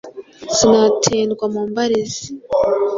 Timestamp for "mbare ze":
1.69-2.25